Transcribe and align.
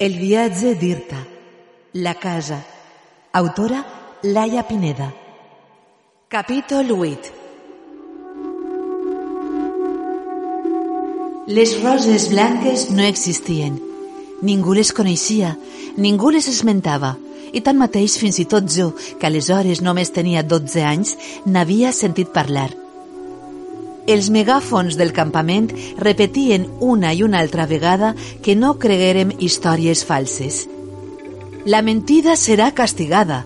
El 0.00 0.12
viatge 0.14 0.76
d'Irta. 0.78 1.24
La 1.94 2.12
casa. 2.14 2.60
Autora 3.32 3.80
Laia 4.22 4.62
Pineda. 4.62 5.08
Capítol 6.28 6.92
8. 6.92 7.32
Les 11.48 11.74
roses 11.82 12.28
blanques 12.30 12.92
no 12.94 13.02
existien. 13.02 13.82
Ningú 14.40 14.78
les 14.78 14.94
coneixia, 14.94 15.56
ningú 15.96 16.30
les 16.30 16.46
esmentava, 16.46 17.16
i 17.50 17.58
tanmateix 17.58 18.20
fins 18.22 18.38
i 18.38 18.46
tot 18.46 18.70
jo, 18.70 18.92
que 19.18 19.26
aleshores 19.26 19.82
només 19.82 20.14
tenia 20.14 20.46
12 20.46 20.86
anys, 20.94 21.16
n'havia 21.42 21.90
sentit 21.90 22.30
parlar. 22.30 22.70
Els 24.08 24.30
megàfons 24.32 24.96
del 24.96 25.10
campament 25.12 25.66
repetien 26.00 26.62
una 26.80 27.10
i 27.12 27.20
una 27.26 27.42
altra 27.44 27.66
vegada 27.68 28.14
que 28.40 28.54
no 28.56 28.70
creguérem 28.80 29.34
històries 29.38 30.00
falses. 30.08 30.62
La 31.68 31.82
mentida 31.84 32.32
serà 32.40 32.70
castigada, 32.72 33.42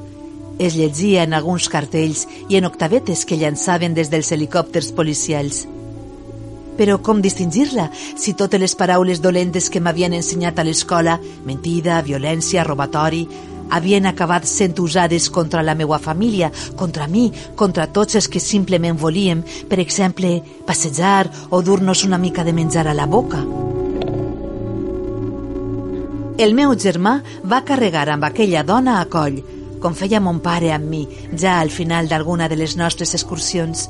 es 0.63 0.77
llegia 0.79 1.25
en 1.27 1.35
alguns 1.35 1.67
cartells 1.73 2.29
i 2.49 2.61
en 2.61 2.69
octavetes 2.69 3.25
que 3.27 3.41
llançaven 3.41 3.97
des 3.99 4.13
dels 4.13 4.31
helicòpters 4.31 4.93
policials. 4.95 5.65
Però 6.79 7.01
com 7.03 7.19
distingir-la 7.25 7.89
si 7.97 8.37
totes 8.39 8.63
les 8.63 8.77
paraules 8.79 9.19
dolentes 9.21 9.67
que 9.69 9.83
m'havien 9.83 10.15
ensenyat 10.15 10.63
a 10.63 10.65
l'escola, 10.69 11.19
mentida, 11.45 11.99
violència, 12.07 12.63
robatori, 12.63 13.27
havien 13.73 14.07
acabat 14.07 14.45
sent 14.49 14.79
usades 14.79 15.31
contra 15.31 15.63
la 15.65 15.75
meua 15.75 15.99
família, 15.99 16.53
contra 16.77 17.09
mi, 17.09 17.31
contra 17.57 17.89
tots 17.89 18.21
els 18.21 18.29
que 18.29 18.41
simplement 18.41 18.99
volíem, 19.01 19.43
per 19.69 19.81
exemple, 19.81 20.37
passejar 20.67 21.31
o 21.51 21.63
dur-nos 21.63 22.05
una 22.05 22.21
mica 22.21 22.45
de 22.45 22.53
menjar 22.53 22.87
a 22.89 22.95
la 22.95 23.07
boca. 23.07 23.41
El 26.43 26.55
meu 26.59 26.73
germà 26.77 27.19
va 27.45 27.65
carregar 27.65 28.09
amb 28.11 28.25
aquella 28.29 28.63
dona 28.67 29.01
a 29.01 29.09
coll, 29.09 29.41
com 29.83 29.97
feia 29.99 30.21
mon 30.21 30.39
pare 30.41 30.71
amb 30.73 30.89
mi, 30.89 31.03
ja 31.39 31.59
al 31.61 31.71
final 31.71 32.09
d'alguna 32.09 32.49
de 32.49 32.57
les 32.57 32.77
nostres 32.77 33.15
excursions. 33.19 33.89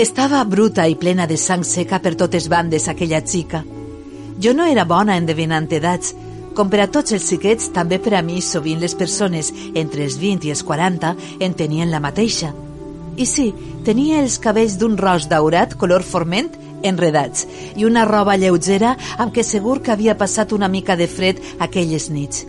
Estava 0.00 0.40
bruta 0.48 0.86
i 0.88 0.96
plena 0.96 1.26
de 1.28 1.36
sang 1.36 1.64
seca 1.68 2.00
per 2.00 2.14
totes 2.16 2.48
bandes 2.48 2.88
aquella 2.88 3.20
xica. 3.20 3.62
Jo 4.40 4.54
no 4.56 4.64
era 4.64 4.86
bona 4.88 5.18
endevinant 5.20 5.68
edats, 5.70 6.14
com 6.56 6.70
per 6.72 6.82
a 6.84 6.88
tots 6.90 7.14
els 7.16 7.26
xiquets, 7.28 7.70
també 7.72 7.98
per 8.02 8.14
a 8.18 8.22
mi 8.22 8.40
sovint 8.42 8.80
les 8.82 8.94
persones 8.98 9.52
entre 9.74 10.04
els 10.04 10.18
20 10.20 10.48
i 10.48 10.52
els 10.54 10.62
40 10.66 11.14
en 11.40 11.54
tenien 11.54 11.90
la 11.90 12.00
mateixa. 12.00 12.52
I 13.16 13.26
sí, 13.28 13.50
tenia 13.84 14.22
els 14.22 14.38
cabells 14.40 14.78
d'un 14.80 14.96
ros 14.96 15.28
daurat 15.28 15.76
color 15.80 16.04
forment 16.04 16.50
enredats 16.82 17.46
i 17.76 17.84
una 17.86 18.06
roba 18.08 18.36
lleugera 18.36 18.96
amb 19.18 19.34
què 19.34 19.44
segur 19.46 19.80
que 19.82 19.92
havia 19.92 20.16
passat 20.18 20.52
una 20.52 20.68
mica 20.68 20.96
de 20.96 21.08
fred 21.08 21.42
aquelles 21.60 22.08
nits. 22.10 22.46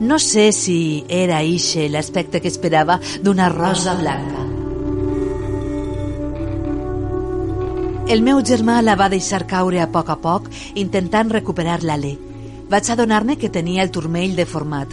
No 0.00 0.20
sé 0.22 0.52
si 0.54 1.04
era 1.08 1.42
ixe 1.42 1.88
l'aspecte 1.90 2.40
que 2.40 2.50
esperava 2.52 3.00
d'una 3.22 3.48
rosa 3.50 3.96
blanca. 3.98 4.46
El 8.08 8.22
meu 8.24 8.38
germà 8.40 8.78
la 8.80 8.94
va 8.96 9.10
deixar 9.12 9.42
caure 9.50 9.82
a 9.82 9.90
poc 9.92 10.08
a 10.08 10.16
poc, 10.16 10.48
intentant 10.80 11.28
recuperar 11.34 11.82
l'alè. 11.82 12.27
Vaig 12.68 12.90
adonar-me 12.92 13.38
que 13.40 13.48
tenia 13.48 13.82
el 13.82 13.90
turmell 13.90 14.34
deformat. 14.36 14.90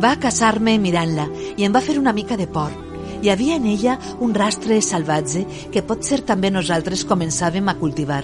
Va 0.00 0.14
casar-me 0.20 0.78
mirant-la 0.80 1.26
i 1.56 1.66
em 1.66 1.74
va 1.74 1.82
fer 1.84 1.98
una 2.00 2.14
mica 2.16 2.38
de 2.40 2.46
por. 2.46 2.72
Hi 3.20 3.28
havia 3.32 3.56
en 3.60 3.66
ella 3.68 3.98
un 4.20 4.32
rastre 4.34 4.80
salvatge 4.80 5.44
que 5.72 5.82
pot 5.84 6.04
ser 6.08 6.22
també 6.24 6.50
nosaltres 6.50 7.04
començàvem 7.08 7.68
a 7.68 7.76
cultivar. 7.76 8.22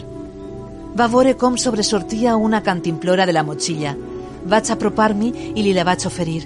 Va 0.97 1.09
veure 1.09 1.37
com 1.37 1.57
sobresortia 1.61 2.37
una 2.37 2.63
cantimplora 2.63 3.29
de 3.29 3.37
la 3.37 3.45
motxilla. 3.45 3.95
Vaig 4.49 4.73
apropar-m'hi 4.73 5.53
i 5.53 5.63
li 5.63 5.77
la 5.77 5.85
vaig 5.85 6.09
oferir. 6.09 6.43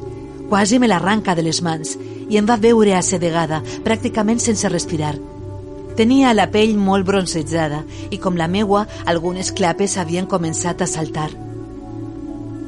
Quasi 0.51 0.79
me 0.79 0.91
l'arranca 0.91 1.35
de 1.35 1.47
les 1.47 1.63
mans 1.63 1.97
i 2.29 2.39
em 2.39 2.47
va 2.47 2.59
veure 2.59 2.95
assedegada, 2.95 3.63
pràcticament 3.87 4.43
sense 4.43 4.69
respirar. 4.69 5.15
Tenia 5.97 6.35
la 6.35 6.51
pell 6.51 6.75
molt 6.77 7.07
bronzejada 7.07 7.85
i, 8.11 8.19
com 8.19 8.37
la 8.37 8.51
meua, 8.51 8.87
algunes 9.07 9.55
clapes 9.55 9.97
havien 9.97 10.27
començat 10.27 10.83
a 10.83 10.91
saltar. 10.91 11.31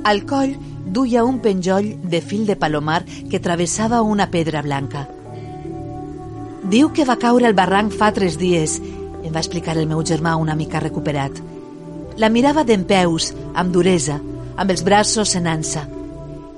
Al 0.08 0.22
coll 0.24 0.54
duia 0.88 1.20
un 1.28 1.42
penjoll 1.44 1.91
de 2.00 2.22
fil 2.24 2.46
de 2.48 2.54
palomar 2.56 3.02
que 3.28 3.41
travessava 3.44 4.00
una 4.00 4.30
pedra 4.32 4.62
blanca. 4.64 5.02
Diu 6.72 6.88
que 6.96 7.04
va 7.04 7.19
caure 7.20 7.44
al 7.44 7.56
barranc 7.58 7.92
fa 7.92 8.08
tres 8.16 8.38
dies, 8.41 8.78
em 8.80 9.34
va 9.34 9.42
explicar 9.42 9.74
el 9.76 9.84
meu 9.91 10.00
germà 10.10 10.32
una 10.41 10.54
mica 10.56 10.80
recuperat. 10.80 11.42
La 12.16 12.30
mirava 12.32 12.64
d'en 12.64 12.86
peus, 12.88 13.34
amb 13.52 13.74
duresa, 13.74 14.16
amb 14.56 14.72
els 14.72 14.80
braços 14.86 15.34
en 15.36 15.46
ansa. 15.52 15.82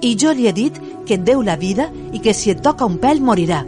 I 0.00 0.12
jo 0.14 0.30
li 0.30 0.46
he 0.46 0.52
dit 0.54 0.78
que 1.08 1.16
et 1.18 1.24
deu 1.26 1.42
la 1.42 1.56
vida 1.58 1.88
i 2.14 2.22
que 2.22 2.34
si 2.34 2.52
et 2.54 2.62
toca 2.62 2.86
un 2.86 3.00
pèl 3.02 3.18
morirà 3.18 3.64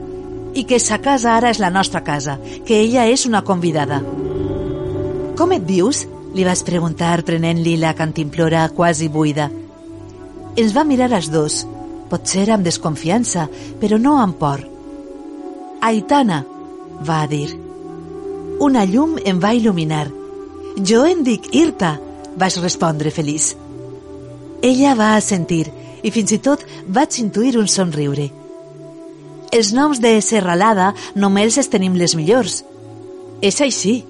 i 0.55 0.63
que 0.63 0.79
sa 0.79 1.01
casa 1.03 1.33
ara 1.35 1.51
és 1.51 1.59
la 1.59 1.73
nostra 1.75 2.05
casa, 2.07 2.37
que 2.69 2.79
ella 2.85 3.09
és 3.11 3.27
una 3.27 3.43
convidada. 3.43 3.99
Com 5.35 5.57
et 5.59 5.67
dius? 5.67 6.05
Li 6.37 6.47
vas 6.47 6.63
preguntar 6.63 7.25
prenent-li 7.27 7.75
la 7.83 7.97
cantimplora 7.99 8.69
quasi 8.71 9.11
buida. 9.11 9.51
Ens 10.57 10.75
va 10.77 10.85
mirar 10.85 11.11
els 11.17 11.31
dos, 11.33 11.63
potser 12.11 12.49
amb 12.53 12.67
desconfiança, 12.67 13.47
però 13.81 13.99
no 14.01 14.19
amb 14.21 14.37
por. 14.41 14.65
Aitana, 15.83 16.43
va 17.07 17.23
dir. 17.31 17.49
Una 18.63 18.85
llum 18.87 19.17
em 19.25 19.41
va 19.43 19.55
il·luminar. 19.57 20.07
Jo 20.79 21.07
em 21.09 21.25
dic 21.25 21.49
Irta, 21.57 21.97
vaig 22.37 22.61
respondre 22.63 23.11
feliç. 23.11 23.55
Ella 24.63 24.95
va 24.95 25.17
assentir 25.17 25.65
i 26.03 26.13
fins 26.15 26.33
i 26.33 26.39
tot 26.39 26.63
vaig 26.87 27.19
intuir 27.23 27.59
un 27.59 27.69
somriure 27.69 28.31
els 29.53 29.71
noms 29.77 30.01
de 30.01 30.15
Serralada 30.25 30.93
només 31.15 31.59
els 31.61 31.69
tenim 31.69 31.95
les 32.01 32.17
millors. 32.17 32.63
És 33.45 33.61
així. 33.61 34.01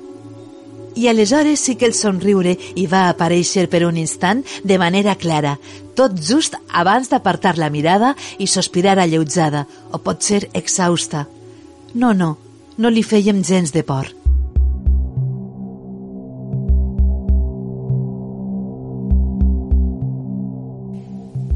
I 0.95 1.09
aleshores 1.09 1.61
sí 1.61 1.77
que 1.77 1.87
el 1.89 1.95
somriure 1.97 2.57
hi 2.77 2.87
va 2.87 3.07
aparèixer 3.09 3.69
per 3.73 3.85
un 3.87 3.97
instant 3.97 4.43
de 4.65 4.79
manera 4.79 5.15
clara, 5.17 5.57
tot 5.97 6.19
just 6.21 6.57
abans 6.69 7.09
d'apartar 7.09 7.57
la 7.57 7.71
mirada 7.71 8.15
i 8.39 8.47
sospirar 8.47 8.99
alleujada, 8.99 9.67
o 9.91 9.99
pot 9.99 10.23
ser 10.23 10.49
exhausta. 10.53 11.27
No, 11.95 12.13
no, 12.13 12.37
no 12.77 12.91
li 12.91 13.05
fèiem 13.05 13.45
gens 13.45 13.73
de 13.73 13.85
por. 13.85 14.13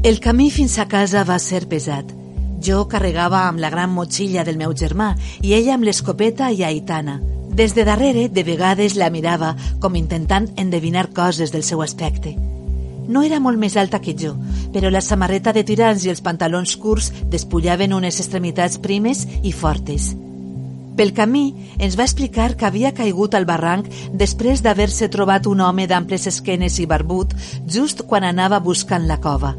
El 0.07 0.21
camí 0.23 0.49
fins 0.55 0.77
a 0.79 0.85
casa 0.87 1.25
va 1.27 1.35
ser 1.41 1.65
pesat. 1.67 2.13
Jo 2.63 2.85
carregava 2.89 3.41
amb 3.47 3.59
la 3.59 3.69
gran 3.69 3.91
motxilla 3.93 4.45
del 4.47 4.57
meu 4.57 4.71
germà 4.73 5.11
i 5.43 5.51
ella 5.57 5.75
amb 5.75 5.83
l'escopeta 5.83 6.47
i 6.49 6.63
Aitana. 6.63 7.19
Des 7.57 7.73
de 7.73 7.83
darrere, 7.85 8.29
de 8.29 8.43
vegades 8.45 8.93
la 8.93 9.07
mirava 9.09 9.55
com 9.81 9.95
intentant 9.97 10.45
endevinar 10.61 11.07
coses 11.09 11.49
del 11.49 11.63
seu 11.65 11.81
aspecte. 11.81 12.35
No 13.09 13.23
era 13.25 13.39
molt 13.41 13.57
més 13.57 13.73
alta 13.81 13.97
que 13.97 14.13
jo, 14.13 14.35
però 14.75 14.91
la 14.93 15.01
samarreta 15.01 15.55
de 15.57 15.63
tirants 15.65 16.05
i 16.05 16.11
els 16.13 16.21
pantalons 16.21 16.75
curts 16.77 17.09
despullaven 17.33 17.97
unes 17.97 18.21
extremitats 18.21 18.77
primes 18.77 19.25
i 19.41 19.55
fortes. 19.63 20.11
Pel 21.01 21.15
camí 21.17 21.47
ens 21.81 21.97
va 21.97 22.05
explicar 22.05 22.51
que 22.53 22.69
havia 22.69 22.93
caigut 22.93 23.33
al 23.33 23.49
barranc 23.49 23.89
després 24.13 24.61
d'haver-se 24.61 25.09
trobat 25.09 25.49
un 25.49 25.65
home 25.65 25.89
d'amples 25.89 26.29
esquenes 26.29 26.77
i 26.77 26.85
barbut 26.85 27.33
just 27.65 28.05
quan 28.05 28.21
anava 28.23 28.61
buscant 28.61 29.09
la 29.09 29.17
cova. 29.17 29.55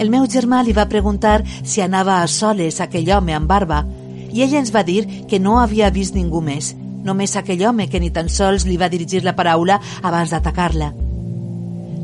El 0.00 0.08
meu 0.08 0.24
germà 0.24 0.64
li 0.64 0.72
va 0.72 0.88
preguntar 0.88 1.42
si 1.44 1.84
anava 1.84 2.22
a 2.22 2.28
soles 2.40 2.80
aquell 2.80 3.18
home 3.18 3.36
amb 3.36 3.52
barba 3.52 3.84
i 4.32 4.42
ella 4.42 4.60
ens 4.60 4.72
va 4.74 4.82
dir 4.86 5.26
que 5.28 5.38
no 5.38 5.58
havia 5.60 5.90
vist 5.90 6.14
ningú 6.14 6.40
més, 6.40 6.74
només 7.04 7.36
aquell 7.36 7.64
home 7.66 7.88
que 7.88 8.00
ni 8.00 8.10
tan 8.10 8.28
sols 8.28 8.66
li 8.66 8.76
va 8.80 8.90
dirigir 8.92 9.22
la 9.24 9.36
paraula 9.36 9.80
abans 10.02 10.30
d'atacar-la. 10.34 10.92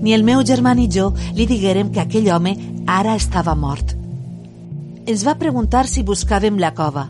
Ni 0.02 0.12
el 0.14 0.24
meu 0.24 0.42
germà 0.44 0.74
ni 0.76 0.88
jo 0.92 1.12
li 1.34 1.46
diguérem 1.46 1.92
que 1.92 2.02
aquell 2.02 2.28
home 2.32 2.56
ara 2.86 3.16
estava 3.16 3.54
mort. 3.54 3.94
Ens 5.06 5.22
va 5.26 5.38
preguntar 5.38 5.86
si 5.86 6.04
buscàvem 6.04 6.58
la 6.58 6.72
cova. 6.74 7.06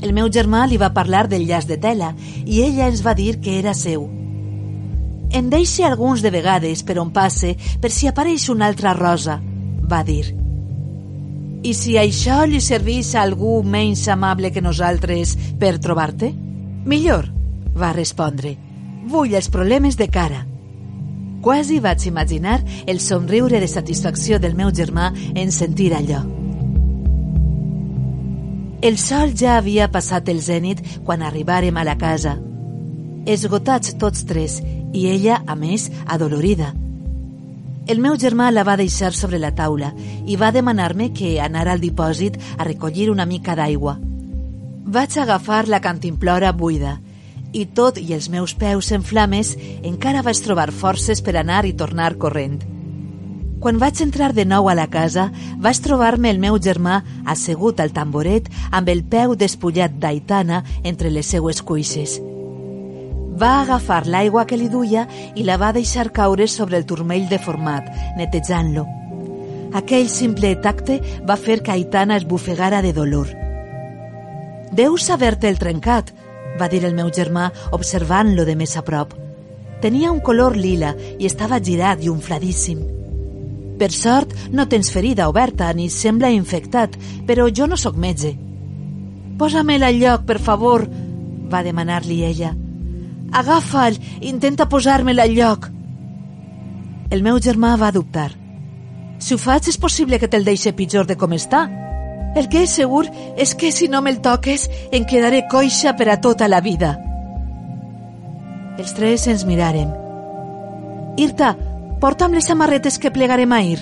El 0.00 0.14
meu 0.16 0.30
germà 0.32 0.64
li 0.66 0.78
va 0.80 0.94
parlar 0.96 1.26
del 1.28 1.44
llaç 1.48 1.66
de 1.68 1.76
tela 1.76 2.14
i 2.46 2.62
ella 2.64 2.88
ens 2.88 3.04
va 3.04 3.14
dir 3.14 3.40
que 3.40 3.58
era 3.58 3.74
seu. 3.74 4.08
En 5.30 5.50
deixe 5.50 5.84
alguns 5.84 6.22
de 6.22 6.32
vegades 6.34 6.82
per 6.82 6.98
on 6.98 7.12
passe 7.14 7.54
per 7.80 7.92
si 7.94 8.08
apareix 8.08 8.48
una 8.48 8.66
altra 8.66 8.94
rosa, 8.96 9.38
va 9.90 10.02
dir. 10.02 10.39
I 11.62 11.74
si 11.76 11.98
això 12.00 12.46
li 12.48 12.60
servís 12.64 13.12
a 13.14 13.20
algú 13.20 13.60
menys 13.62 14.06
amable 14.08 14.48
que 14.52 14.62
nosaltres 14.64 15.34
per 15.60 15.76
trobar-te? 15.78 16.32
Millor, 16.88 17.28
va 17.76 17.92
respondre. 17.92 18.54
Vull 19.10 19.34
els 19.36 19.50
problemes 19.52 19.98
de 20.00 20.08
cara. 20.08 20.46
Quasi 21.44 21.80
vaig 21.80 22.06
imaginar 22.08 22.58
el 22.86 23.00
somriure 23.00 23.60
de 23.60 23.68
satisfacció 23.68 24.40
del 24.40 24.56
meu 24.56 24.72
germà 24.72 25.12
en 25.34 25.52
sentir 25.52 25.92
allò. 25.96 26.24
El 28.80 28.96
sol 28.96 29.36
ja 29.36 29.58
havia 29.58 29.90
passat 29.92 30.28
el 30.32 30.40
zènit 30.40 30.80
quan 31.04 31.20
arribàrem 31.20 31.76
a 31.76 31.84
la 31.84 31.98
casa. 32.00 32.38
Esgotats 33.28 33.98
tots 34.00 34.24
tres, 34.24 34.62
i 34.96 35.10
ella, 35.12 35.42
a 35.46 35.56
més, 35.56 35.90
adolorida. 36.08 36.72
El 37.86 38.00
meu 38.00 38.16
germà 38.20 38.50
la 38.52 38.64
va 38.66 38.76
deixar 38.76 39.12
sobre 39.16 39.38
la 39.40 39.54
taula 39.56 39.94
i 40.26 40.36
va 40.36 40.52
demanar-me 40.52 41.10
que 41.16 41.38
anara 41.40 41.72
al 41.72 41.80
dipòsit 41.80 42.36
a 42.58 42.64
recollir 42.64 43.10
una 43.10 43.26
mica 43.26 43.56
d'aigua. 43.56 43.96
Vaig 44.90 45.16
agafar 45.18 45.66
la 45.68 45.80
cantimplora 45.80 46.52
buida 46.52 46.98
i 47.52 47.64
tot 47.66 47.98
i 47.98 48.12
els 48.14 48.28
meus 48.30 48.54
peus 48.54 48.92
en 48.92 49.02
flames 49.02 49.56
encara 49.82 50.22
vaig 50.22 50.38
trobar 50.44 50.70
forces 50.70 51.22
per 51.22 51.36
anar 51.40 51.64
i 51.66 51.74
tornar 51.74 52.14
corrent. 52.18 52.60
Quan 53.60 53.76
vaig 53.76 54.00
entrar 54.00 54.32
de 54.32 54.46
nou 54.48 54.70
a 54.70 54.74
la 54.74 54.86
casa, 54.88 55.28
vaig 55.60 55.82
trobar-me 55.84 56.30
el 56.30 56.38
meu 56.40 56.56
germà 56.56 57.02
assegut 57.28 57.80
al 57.80 57.92
tamboret 57.92 58.48
amb 58.70 58.88
el 58.88 59.04
peu 59.04 59.36
despullat 59.36 59.98
d'Aitana 60.00 60.64
entre 60.82 61.12
les 61.12 61.28
seues 61.28 61.60
cuixes. 61.60 62.20
Va 63.30 63.60
agafar 63.60 64.06
l'aigua 64.06 64.44
que 64.46 64.58
li 64.58 64.68
duia 64.68 65.06
i 65.38 65.44
la 65.46 65.56
va 65.56 65.72
deixar 65.72 66.10
caure 66.10 66.48
sobre 66.48 66.76
el 66.80 66.86
turmell 66.86 67.28
deformat, 67.30 67.86
netejant-lo. 68.18 68.86
Aquell 69.78 70.08
simple 70.10 70.56
tacte 70.58 70.98
va 71.26 71.36
fer 71.38 71.60
que 71.62 71.70
Aitana 71.70 72.16
es 72.18 72.26
bufegara 72.26 72.82
de 72.82 72.92
dolor. 72.92 73.28
Deus 74.72 75.08
haver-te 75.10 75.48
el 75.48 75.58
trencat, 75.58 76.10
va 76.58 76.68
dir 76.68 76.84
el 76.84 76.94
meu 76.94 77.10
germà 77.14 77.50
observant-lo 77.72 78.44
de 78.44 78.56
més 78.58 78.76
a 78.76 78.82
prop. 78.82 79.14
Tenia 79.80 80.10
un 80.12 80.20
color 80.20 80.56
lila 80.58 80.94
i 81.18 81.26
estava 81.26 81.60
girat 81.62 82.02
i 82.02 82.10
unfladíssim. 82.10 82.82
Per 83.80 83.88
sort, 83.96 84.34
no 84.52 84.66
tens 84.68 84.90
ferida 84.92 85.28
oberta 85.30 85.70
ni 85.72 85.88
sembla 85.88 86.28
infectat, 86.34 86.98
però 87.26 87.46
jo 87.48 87.66
no 87.70 87.78
sóc 87.80 87.96
metge. 87.96 88.34
Posa-me'l 89.40 89.86
al 89.86 89.96
lloc, 90.02 90.26
per 90.28 90.36
favor, 90.38 90.84
va 91.48 91.62
demanar-li 91.64 92.20
ella. 92.26 92.52
Agafa'l, 93.32 93.98
intenta 94.20 94.68
posar-me'l 94.68 95.20
al 95.20 95.34
lloc. 95.36 95.70
El 97.10 97.22
meu 97.22 97.38
germà 97.38 97.76
va 97.78 97.92
dubtar. 97.94 98.30
Si 99.18 99.34
ho 99.34 99.38
faig, 99.38 99.68
és 99.68 99.78
possible 99.78 100.18
que 100.18 100.28
te'l 100.28 100.46
deixi 100.46 100.72
pitjor 100.72 101.06
de 101.06 101.16
com 101.16 101.32
està. 101.36 101.66
El 102.38 102.48
que 102.48 102.64
és 102.64 102.74
segur 102.78 103.06
és 103.36 103.54
que 103.54 103.72
si 103.74 103.88
no 103.88 104.02
me'l 104.02 104.20
toques 104.22 104.68
em 104.92 105.04
quedaré 105.04 105.44
coixa 105.50 105.96
per 105.98 106.08
a 106.08 106.20
tota 106.20 106.48
la 106.48 106.60
vida. 106.60 106.96
Els 108.78 108.94
tres 108.96 109.26
ens 109.28 109.44
mirarem. 109.44 109.90
Irta, 111.20 111.56
Porta'm 112.00 112.32
les 112.32 112.46
samarretes 112.48 112.96
que 112.98 113.10
plegarem 113.12 113.52
ahir. 113.52 113.80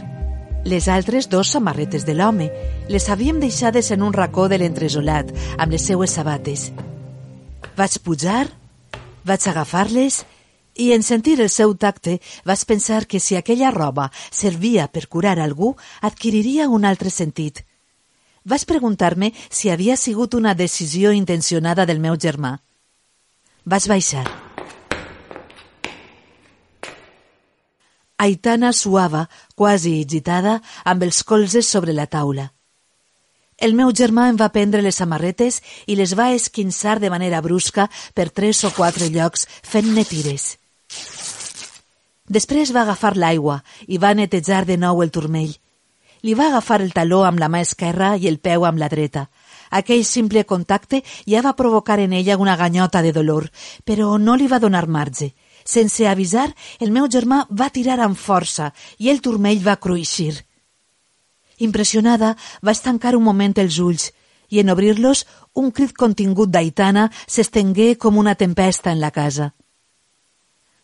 Les 0.66 0.88
altres 0.90 1.28
dos 1.30 1.52
samarretes 1.54 2.02
de 2.04 2.16
l'home 2.18 2.48
les 2.90 3.06
havíem 3.08 3.38
deixades 3.38 3.92
en 3.94 4.02
un 4.02 4.12
racó 4.12 4.48
de 4.50 4.58
l'entresolat 4.58 5.30
amb 5.56 5.70
les 5.70 5.86
seues 5.86 6.16
sabates. 6.18 6.72
Vaig 7.78 7.94
pujar, 8.02 8.48
vaig 9.28 9.44
agafar-les 9.50 10.22
i 10.78 10.92
en 10.94 11.02
sentir 11.02 11.36
el 11.42 11.50
seu 11.52 11.74
tacte 11.74 12.18
vaig 12.48 12.64
pensar 12.70 13.04
que 13.06 13.20
si 13.20 13.36
aquella 13.36 13.70
roba 13.74 14.10
servia 14.30 14.88
per 14.88 15.08
curar 15.08 15.38
algú, 15.42 15.74
adquiriria 16.00 16.68
un 16.68 16.84
altre 16.84 17.10
sentit. 17.10 17.64
Vaig 18.48 18.64
preguntar-me 18.64 19.32
si 19.50 19.68
havia 19.70 19.96
sigut 19.96 20.34
una 20.34 20.54
decisió 20.54 21.12
intencionada 21.12 21.84
del 21.84 22.00
meu 22.00 22.16
germà. 22.16 22.58
Vaig 23.66 23.88
baixar. 23.90 24.24
Aitana 28.18 28.72
suava, 28.72 29.28
quasi 29.54 30.00
agitada, 30.02 30.60
amb 30.84 31.04
els 31.06 31.22
colzes 31.22 31.66
sobre 31.66 31.92
la 31.92 32.06
taula. 32.06 32.48
El 33.58 33.74
meu 33.74 33.90
germà 33.90 34.28
em 34.30 34.36
va 34.38 34.52
prendre 34.54 34.82
les 34.86 35.00
samarretes 35.00 35.56
i 35.90 35.96
les 35.98 36.12
va 36.14 36.30
esquinçar 36.30 36.98
de 37.02 37.10
manera 37.10 37.40
brusca 37.42 37.88
per 38.14 38.28
tres 38.30 38.62
o 38.62 38.70
quatre 38.76 39.08
llocs, 39.10 39.48
fent-ne 39.66 40.04
tires. 40.06 40.52
Després 42.28 42.70
va 42.76 42.84
agafar 42.86 43.16
l'aigua 43.16 43.58
i 43.88 43.98
va 43.98 44.14
netejar 44.14 44.62
de 44.68 44.76
nou 44.78 45.02
el 45.02 45.10
turmell. 45.10 45.56
Li 46.22 46.34
va 46.38 46.48
agafar 46.52 46.80
el 46.84 46.94
taló 46.94 47.24
amb 47.26 47.42
la 47.42 47.48
mà 47.50 47.64
esquerra 47.66 48.14
i 48.16 48.28
el 48.30 48.38
peu 48.38 48.66
amb 48.66 48.78
la 48.78 48.88
dreta. 48.92 49.26
Aquell 49.70 50.04
simple 50.06 50.44
contacte 50.46 51.02
ja 51.26 51.42
va 51.42 51.56
provocar 51.58 51.98
en 51.98 52.12
ella 52.12 52.38
una 52.38 52.56
ganyota 52.56 53.02
de 53.02 53.12
dolor, 53.12 53.50
però 53.84 54.18
no 54.18 54.36
li 54.36 54.46
va 54.46 54.62
donar 54.62 54.86
marge. 54.86 55.32
Sense 55.64 56.06
avisar, 56.08 56.52
el 56.78 56.94
meu 56.94 57.10
germà 57.10 57.44
va 57.50 57.70
tirar 57.70 57.98
amb 58.00 58.16
força 58.16 58.72
i 58.98 59.10
el 59.10 59.20
turmell 59.20 59.64
va 59.66 59.76
cruixir. 59.76 60.47
Impressionada, 61.58 62.36
va 62.64 62.74
estancar 62.74 63.14
un 63.16 63.24
moment 63.26 63.54
els 63.58 63.78
ulls 63.82 64.10
i 64.48 64.60
en 64.62 64.70
obrir-los 64.72 65.24
un 65.60 65.70
crit 65.70 65.92
contingut 65.92 66.50
d'Aitana 66.50 67.08
s'estengué 67.26 67.96
com 67.96 68.16
una 68.16 68.34
tempesta 68.34 68.92
en 68.92 69.00
la 69.00 69.10
casa. 69.10 69.52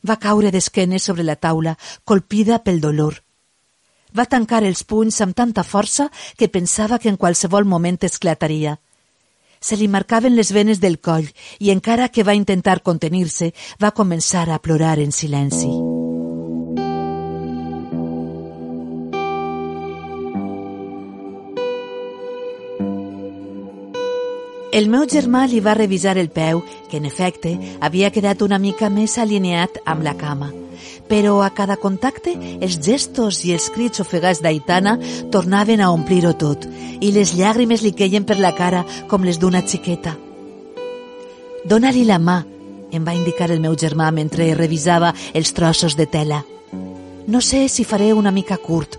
Va 0.05 0.19
caure 0.21 0.51
d'esquenes 0.53 1.03
sobre 1.03 1.25
la 1.25 1.37
taula, 1.37 1.79
colpida 2.05 2.61
pel 2.65 2.81
dolor. 2.81 3.23
Va 4.15 4.27
tancar 4.27 4.63
els 4.63 4.85
punys 4.85 5.21
amb 5.25 5.35
tanta 5.35 5.65
força 5.65 6.11
que 6.37 6.49
pensava 6.49 6.99
que 6.99 7.09
en 7.09 7.17
qualsevol 7.17 7.65
moment 7.65 7.99
esclataria 8.03 8.79
se 9.65 9.79
li 9.81 9.89
marcaven 9.89 10.37
les 10.37 10.53
venes 10.53 10.81
del 10.83 10.99
coll 11.01 11.31
i 11.59 11.73
encara 11.73 12.11
que 12.13 12.27
va 12.29 12.37
intentar 12.37 12.83
contenir-se, 12.85 13.55
va 13.81 13.97
començar 13.97 14.45
a 14.51 14.61
plorar 14.61 14.99
en 15.01 15.13
silenci. 15.23 15.73
El 24.75 24.89
meu 24.91 25.07
germà 25.07 25.45
li 25.47 25.61
va 25.63 25.77
revisar 25.79 26.17
el 26.19 26.29
peu, 26.35 26.65
que 26.91 26.99
en 26.99 27.07
efecte 27.07 27.55
havia 27.81 28.11
quedat 28.11 28.43
una 28.43 28.59
mica 28.59 28.91
més 28.91 29.17
alineat 29.23 29.79
amb 29.87 30.03
la 30.03 30.19
cama 30.19 30.51
però 31.09 31.43
a 31.45 31.51
cada 31.53 31.77
contacte 31.77 32.33
els 32.65 32.79
gestos 32.83 33.43
i 33.45 33.53
els 33.55 33.69
crits 33.75 34.01
ofegats 34.01 34.41
d'Aitana 34.43 34.97
tornaven 35.33 35.83
a 35.85 35.91
omplir-ho 35.93 36.33
tot 36.41 36.67
i 37.01 37.13
les 37.13 37.35
llàgrimes 37.37 37.85
li 37.85 37.93
queien 37.93 38.25
per 38.25 38.39
la 38.41 38.55
cara 38.57 38.85
com 39.11 39.25
les 39.25 39.39
d'una 39.39 39.63
xiqueta. 39.67 40.17
Dóna-li 41.65 42.05
la 42.09 42.19
mà, 42.19 42.43
em 42.93 43.05
va 43.05 43.17
indicar 43.17 43.51
el 43.51 43.61
meu 43.61 43.77
germà 43.77 44.11
mentre 44.13 44.53
revisava 44.55 45.15
els 45.35 45.53
trossos 45.53 45.97
de 45.97 46.07
tela. 46.07 46.45
No 47.27 47.41
sé 47.41 47.69
si 47.69 47.85
faré 47.85 48.13
una 48.13 48.33
mica 48.33 48.59
curt. 48.61 48.99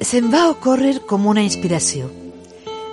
Se'm 0.00 0.30
va 0.32 0.48
ocórrer 0.50 1.00
com 1.08 1.26
una 1.26 1.42
inspiració. 1.42 2.25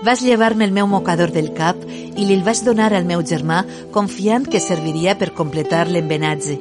Vas 0.04 0.22
llevar-me 0.22 0.66
el 0.66 0.74
meu 0.76 0.88
mocador 0.88 1.32
del 1.32 1.54
cap 1.56 1.80
i 1.88 2.26
li 2.26 2.34
el 2.36 2.44
vaig 2.44 2.60
donar 2.66 2.90
al 2.92 3.06
meu 3.08 3.22
germà 3.24 3.62
confiant 3.96 4.44
que 4.44 4.60
serviria 4.60 5.14
per 5.16 5.32
completar 5.38 5.86
l'embenatge. 5.88 6.58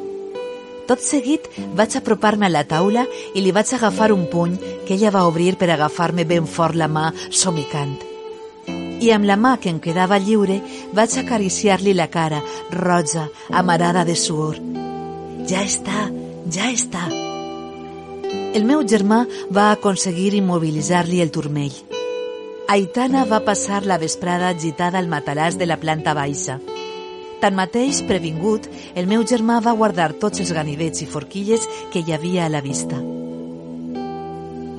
Tot 0.87 1.03
seguit 1.03 1.49
vaig 1.75 1.97
apropar-me 1.99 2.47
a 2.47 2.53
la 2.53 2.63
taula 2.71 3.03
i 3.35 3.43
li 3.43 3.51
vaig 3.51 3.73
agafar 3.75 4.13
un 4.15 4.29
puny 4.31 4.55
que 4.87 4.95
ella 4.95 5.11
va 5.11 5.27
obrir 5.27 5.57
per 5.59 5.73
agafar-me 5.75 6.23
ben 6.25 6.47
fort 6.47 6.79
la 6.79 6.87
mà 6.87 7.09
somicant. 7.31 7.97
I 9.03 9.11
amb 9.11 9.27
la 9.27 9.35
mà 9.35 9.57
que 9.59 9.73
em 9.75 9.81
quedava 9.83 10.21
lliure 10.23 10.61
vaig 10.95 11.17
acariciar-li 11.19 11.97
la 11.99 12.07
cara, 12.07 12.39
roja, 12.71 13.27
amarada 13.51 14.05
de 14.07 14.15
suor. 14.15 14.61
Ja 15.51 15.65
està, 15.67 16.07
ja 16.47 16.71
està. 16.71 17.09
El 18.55 18.63
meu 18.69 18.87
germà 18.87 19.25
va 19.51 19.73
aconseguir 19.73 20.31
immobilitzar-li 20.39 21.19
el 21.25 21.35
turmell. 21.35 21.75
Aitana 22.73 23.27
va 23.29 23.43
passar 23.45 23.83
la 23.85 23.99
vesprada 24.01 24.47
agitada 24.49 24.97
al 24.97 25.09
matalàs 25.13 25.59
de 25.61 25.67
la 25.69 25.77
planta 25.77 26.15
baixa. 26.17 26.55
Tanmateix, 27.43 27.99
previngut, 28.09 28.65
el 28.97 29.09
meu 29.11 29.27
germà 29.29 29.59
va 29.61 29.75
guardar 29.77 30.15
tots 30.23 30.41
els 30.41 30.53
ganivets 30.57 31.03
i 31.05 31.09
forquilles 31.15 31.67
que 31.93 32.01
hi 32.01 32.15
havia 32.17 32.47
a 32.47 32.53
la 32.55 32.63
vista. 32.65 32.97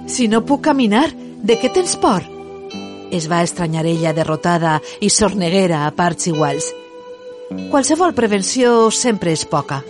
Si 0.10 0.26
no 0.26 0.42
puc 0.42 0.64
caminar, 0.66 1.12
de 1.46 1.60
què 1.62 1.70
tens 1.76 1.94
por? 2.02 2.26
Es 3.14 3.28
va 3.30 3.44
estranyar 3.46 3.86
ella 3.86 4.14
derrotada 4.18 4.80
i 5.00 5.12
sorneguera 5.14 5.84
a 5.86 5.92
parts 5.94 6.32
iguals. 6.32 6.72
Qualsevol 7.70 8.16
prevenció 8.18 8.90
sempre 8.90 9.36
és 9.38 9.46
poca. 9.46 9.84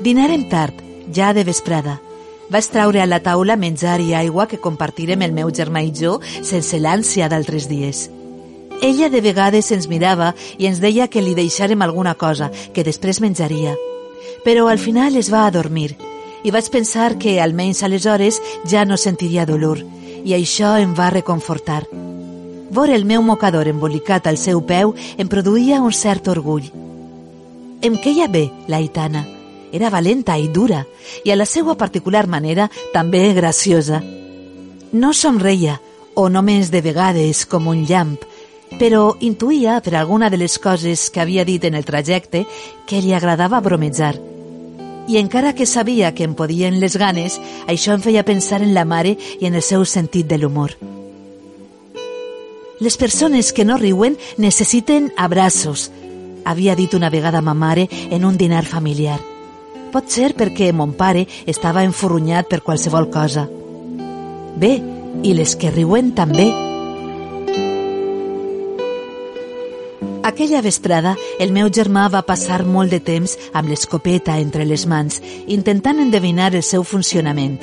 Dinarem 0.00 0.48
tard, 0.48 0.80
ja 1.12 1.34
de 1.36 1.44
vesprada. 1.44 1.98
Vaig 2.52 2.66
traure 2.68 3.00
a 3.00 3.06
la 3.08 3.22
taula 3.24 3.56
menjar 3.56 4.00
i 4.04 4.12
aigua 4.14 4.46
que 4.46 4.60
compartirem 4.60 5.22
el 5.24 5.32
meu 5.32 5.48
germà 5.50 5.80
i 5.86 5.92
jo 5.96 6.18
sense 6.42 6.76
l'ànsia 6.78 7.30
d'altres 7.32 7.68
dies. 7.70 8.10
Ella 8.82 9.08
de 9.08 9.22
vegades 9.24 9.70
ens 9.72 9.88
mirava 9.88 10.34
i 10.58 10.66
ens 10.68 10.82
deia 10.82 11.08
que 11.08 11.22
li 11.22 11.32
deixarem 11.38 11.80
alguna 11.80 12.14
cosa, 12.14 12.50
que 12.74 12.84
després 12.84 13.20
menjaria. 13.20 13.74
però 14.44 14.68
al 14.68 14.78
final 14.78 15.16
es 15.16 15.30
va 15.32 15.46
adormir 15.46 15.96
i 16.42 16.50
vaig 16.50 16.68
pensar 16.70 17.18
que 17.18 17.40
almenys 17.40 17.82
aleshores 17.82 18.40
ja 18.66 18.84
no 18.84 18.96
sentiria 18.96 19.46
dolor 19.46 19.82
i 20.24 20.34
això 20.34 20.76
em 20.78 20.94
va 20.94 21.10
reconfortar. 21.10 21.84
Vore 22.70 22.94
el 22.94 23.04
meu 23.04 23.22
mocador 23.22 23.68
embolicat 23.68 24.26
al 24.26 24.38
seu 24.38 24.62
peu 24.66 24.94
em 25.18 25.28
produïa 25.28 25.82
un 25.82 25.92
cert 25.92 26.28
orgull. 26.28 26.70
Em 27.82 27.98
queia 27.98 28.28
bé, 28.28 28.50
la 28.68 28.78
Aitana. 28.78 29.41
Era 29.72 29.90
valenta 29.90 30.36
i 30.38 30.48
dura, 30.48 30.84
i 31.24 31.32
a 31.32 31.36
la 31.36 31.46
seva 31.48 31.74
particular 31.80 32.26
manera 32.28 32.68
també 32.92 33.32
graciosa. 33.32 34.02
No 34.92 35.12
somreia, 35.16 35.80
o 36.14 36.28
només 36.28 36.70
de 36.70 36.82
vegades 36.84 37.46
com 37.48 37.70
un 37.72 37.86
llamp, 37.88 38.18
però 38.78 39.16
intuïa 39.20 39.80
per 39.80 39.94
alguna 39.96 40.28
de 40.30 40.36
les 40.36 40.58
coses 40.58 41.08
que 41.10 41.20
havia 41.20 41.44
dit 41.44 41.64
en 41.64 41.74
el 41.74 41.84
trajecte 41.84 42.44
que 42.86 43.00
li 43.00 43.14
agradava 43.16 43.60
bromejar. 43.60 44.18
I 45.08 45.18
encara 45.18 45.54
que 45.54 45.66
sabia 45.66 46.12
que 46.14 46.24
em 46.24 46.34
podien 46.38 46.78
les 46.80 46.96
ganes, 46.96 47.40
això 47.66 47.96
em 47.96 48.04
feia 48.04 48.24
pensar 48.28 48.62
en 48.62 48.74
la 48.74 48.84
mare 48.84 49.16
i 49.40 49.48
en 49.48 49.56
el 49.56 49.62
seu 49.62 49.84
sentit 49.84 50.28
de 50.28 50.38
l'humor. 50.38 50.76
Les 52.78 52.96
persones 52.96 53.52
que 53.52 53.64
no 53.64 53.78
riuen 53.78 54.16
necessiten 54.38 55.12
abraços, 55.16 55.90
havia 56.44 56.74
dit 56.76 56.94
una 56.94 57.10
vegada 57.10 57.40
ma 57.40 57.54
mare 57.54 57.88
en 58.10 58.24
un 58.24 58.36
dinar 58.36 58.64
familiar. 58.66 59.31
Pot 59.92 60.08
ser 60.08 60.32
perquè 60.32 60.70
mon 60.72 60.94
pare 60.96 61.26
estava 61.46 61.82
enfurrunyat 61.84 62.48
per 62.48 62.62
qualsevol 62.64 63.10
cosa. 63.12 63.44
Bé, 64.56 64.70
i 65.22 65.34
les 65.36 65.52
que 65.60 65.70
riuen 65.70 66.14
també. 66.16 66.46
Aquella 70.22 70.62
vesprada, 70.62 71.16
el 71.42 71.52
meu 71.52 71.68
germà 71.68 72.06
va 72.08 72.22
passar 72.24 72.62
molt 72.64 72.94
de 72.94 73.02
temps 73.04 73.36
amb 73.52 73.68
l'escopeta 73.68 74.38
entre 74.40 74.64
les 74.64 74.86
mans, 74.86 75.20
intentant 75.46 76.00
endevinar 76.00 76.52
el 76.54 76.62
seu 76.62 76.86
funcionament. 76.88 77.58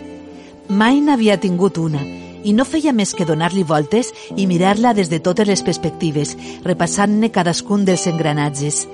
Mai 0.69 0.99
n'havia 1.01 1.39
tingut 1.41 1.79
una, 1.81 2.03
i 2.43 2.53
no 2.53 2.67
feia 2.67 2.93
més 2.93 3.15
que 3.15 3.25
donar-li 3.25 3.63
voltes 3.63 4.13
i 4.35 4.45
mirar-la 4.45 4.93
des 4.93 5.09
de 5.09 5.17
totes 5.23 5.47
les 5.47 5.63
perspectives, 5.65 6.35
repassant-ne 6.67 7.31
cadascun 7.33 7.87
dels 7.89 8.05
engranatges. 8.11 8.85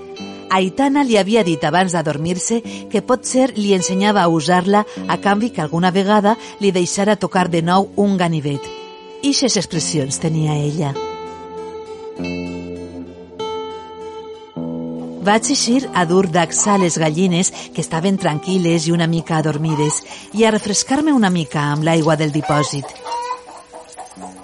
Aitana 0.49 1.03
li 1.03 1.17
havia 1.17 1.43
dit 1.43 1.63
abans 1.63 1.95
d'adormir-se 1.95 2.61
que 2.91 3.01
pot 3.01 3.25
ser 3.25 3.51
li 3.57 3.73
ensenyava 3.73 4.23
a 4.23 4.29
usar-la 4.29 4.85
a 5.07 5.17
canvi 5.21 5.49
que 5.49 5.61
alguna 5.61 5.91
vegada 5.91 6.35
li 6.59 6.71
deixara 6.71 7.15
tocar 7.15 7.49
de 7.49 7.61
nou 7.61 7.89
un 7.95 8.17
ganivet. 8.17 8.61
Ixes 9.23 9.57
expressions 9.57 10.19
tenia 10.21 10.55
ella. 10.55 10.93
Vaig 15.25 15.47
eixir 15.49 15.87
a 15.97 16.05
dur 16.05 16.27
d'axar 16.29 16.77
les 16.77 16.99
gallines 17.01 17.49
que 17.73 17.81
estaven 17.81 18.19
tranquil·les 18.21 18.85
i 18.85 18.93
una 18.93 19.07
mica 19.09 19.39
adormides 19.39 20.03
i 20.37 20.45
a 20.45 20.51
refrescar-me 20.53 21.15
una 21.17 21.33
mica 21.33 21.71
amb 21.73 21.87
l'aigua 21.87 22.13
del 22.15 22.31
dipòsit. 22.35 22.85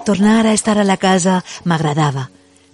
Tornar 0.05 0.48
a 0.48 0.53
estar 0.58 0.79
a 0.81 0.88
la 0.88 0.98
casa 0.98 1.43
m'agradava, 1.70 2.25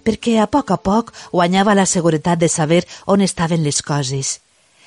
perquè 0.08 0.38
a 0.40 0.46
poc 0.48 0.70
a 0.72 0.78
poc 0.80 1.12
guanyava 1.30 1.76
la 1.76 1.84
seguretat 1.84 2.40
de 2.40 2.48
saber 2.48 2.84
on 3.04 3.20
estaven 3.20 3.60
les 3.60 3.82
coses. 3.84 4.38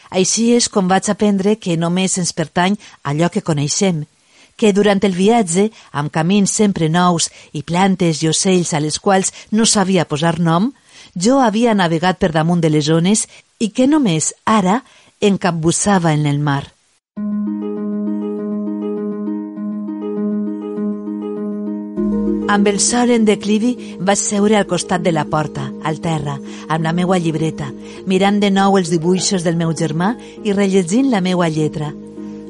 Així 0.10 0.50
és 0.58 0.68
com 0.68 0.90
vaig 0.90 1.12
aprendre 1.14 1.60
que 1.62 1.78
només 1.78 2.18
ens 2.18 2.34
pertany 2.34 2.80
allò 3.06 3.30
que 3.30 3.46
coneixem, 3.46 4.02
que 4.58 4.74
durant 4.74 5.00
el 5.06 5.14
viatge, 5.14 5.70
amb 5.94 6.12
camins 6.12 6.52
sempre 6.58 6.90
nous 6.90 7.30
i 7.54 7.62
plantes 7.62 8.24
i 8.24 8.32
ocells 8.34 8.74
a 8.74 8.82
les 8.82 8.98
quals 9.00 9.32
no 9.52 9.70
sabia 9.70 10.10
posar 10.10 10.40
nom, 10.40 10.72
jo 11.16 11.40
havia 11.40 11.78
navegat 11.78 12.20
per 12.20 12.34
damunt 12.34 12.62
de 12.62 12.74
les 12.74 12.90
ones 12.90 13.28
i 13.60 13.70
que 13.70 13.88
només 13.88 14.34
ara 14.46 14.82
encapbussava 15.22 16.18
en 16.18 16.26
el 16.26 16.40
mar. 16.42 16.64
Amb 22.52 22.68
el 22.68 22.82
sol 22.84 23.14
en 23.16 23.24
declivi 23.24 23.96
vaig 24.04 24.20
seure 24.20 24.58
al 24.60 24.68
costat 24.68 25.06
de 25.06 25.14
la 25.16 25.24
porta, 25.24 25.70
al 25.88 26.02
terra, 26.04 26.36
amb 26.68 26.84
la 26.84 26.92
meua 26.92 27.18
llibreta, 27.18 27.70
mirant 28.06 28.42
de 28.44 28.52
nou 28.52 28.76
els 28.76 28.92
dibuixos 28.92 29.46
del 29.48 29.56
meu 29.56 29.72
germà 29.72 30.18
i 30.44 30.52
rellegint 30.52 31.08
la 31.14 31.24
meua 31.24 31.48
lletra. 31.48 31.94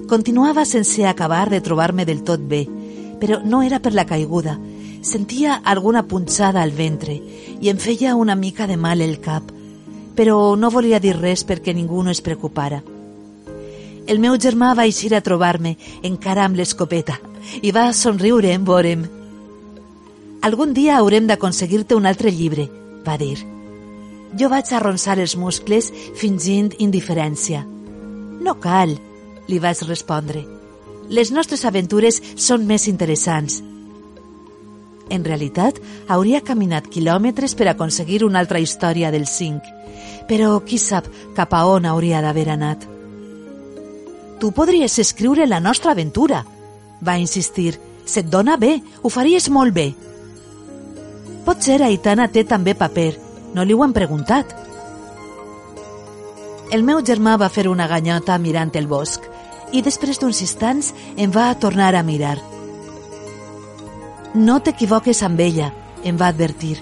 Continuava 0.09 0.65
sense 0.65 1.05
acabar 1.05 1.47
de 1.53 1.61
trobar-me 1.61 2.07
del 2.09 2.25
tot 2.25 2.41
bé, 2.41 2.65
però 3.21 3.43
no 3.45 3.61
era 3.61 3.79
per 3.79 3.93
la 3.93 4.07
caiguda, 4.09 4.57
Sentia 5.01 5.55
alguna 5.65 6.03
punxada 6.07 6.61
al 6.61 6.71
ventre 6.77 7.15
i 7.59 7.69
em 7.71 7.77
feia 7.81 8.13
una 8.15 8.35
mica 8.35 8.67
de 8.69 8.77
mal 8.77 9.01
el 9.01 9.17
cap, 9.19 9.47
però 10.15 10.55
no 10.55 10.69
volia 10.69 10.99
dir 11.01 11.15
res 11.17 11.41
perquè 11.41 11.73
ningú 11.73 12.03
no 12.05 12.13
es 12.13 12.21
preocupara. 12.21 12.83
El 14.05 14.21
meu 14.21 14.37
germà 14.37 14.75
va 14.77 14.85
eixir 14.85 15.15
a 15.15 15.23
trobar-me, 15.25 15.73
encara 16.05 16.45
amb 16.45 16.57
l'escopeta, 16.57 17.17
i 17.61 17.73
va 17.73 17.89
somriure 17.97 18.53
en 18.53 18.65
veure'm. 18.65 19.20
Algun 20.41 20.73
dia 20.73 20.95
haurem 20.97 21.27
d'aconseguir-te 21.29 21.93
un 21.93 22.07
altre 22.09 22.31
llibre, 22.33 22.65
va 23.05 23.13
dir. 23.21 23.37
Jo 24.39 24.47
vaig 24.49 24.71
arronsar 24.73 25.19
els 25.21 25.35
muscles 25.37 25.91
fingint 26.17 26.71
indiferència. 26.81 27.61
No 28.41 28.55
cal, 28.63 28.95
li 29.47 29.59
vaig 29.61 29.83
respondre. 29.85 30.41
Les 31.13 31.29
nostres 31.29 31.61
aventures 31.69 32.17
són 32.41 32.65
més 32.65 32.87
interessants. 32.89 33.61
En 35.13 35.25
realitat, 35.27 35.77
hauria 36.07 36.41
caminat 36.41 36.87
quilòmetres 36.89 37.53
per 37.53 37.67
aconseguir 37.69 38.23
una 38.25 38.39
altra 38.41 38.63
història 38.63 39.11
del 39.13 39.27
5, 39.27 40.25
però 40.25 40.55
qui 40.65 40.79
sap 40.81 41.05
cap 41.37 41.53
a 41.53 41.65
on 41.69 41.85
hauria 41.85 42.21
d'haver 42.23 42.49
anat. 42.49 42.87
Tu 44.39 44.49
podries 44.57 44.97
escriure 44.97 45.45
la 45.45 45.59
nostra 45.59 45.91
aventura, 45.91 46.45
va 47.05 47.19
insistir. 47.21 47.75
Se't 48.05 48.31
dona 48.33 48.55
bé, 48.57 48.79
ho 49.03 49.09
faries 49.13 49.45
molt 49.53 49.75
bé. 49.75 49.91
Potser 51.45 51.79
Aitana 51.81 52.27
té 52.29 52.43
també 52.45 52.75
paper, 52.77 53.15
no 53.55 53.63
li 53.65 53.73
ho 53.73 53.81
han 53.81 53.93
preguntat. 53.95 54.53
El 56.71 56.85
meu 56.87 57.01
germà 57.03 57.35
va 57.41 57.49
fer 57.49 57.65
una 57.67 57.87
ganyota 57.89 58.37
mirant 58.39 58.71
el 58.79 58.87
bosc 58.87 59.25
i 59.73 59.81
després 59.81 60.19
d'uns 60.21 60.41
instants 60.45 60.91
em 61.17 61.33
va 61.33 61.49
tornar 61.59 61.95
a 61.95 62.03
mirar. 62.03 62.37
No 64.35 64.61
t'equivoques 64.61 65.23
amb 65.27 65.41
ella, 65.43 65.73
em 66.03 66.17
va 66.17 66.29
advertir. 66.31 66.77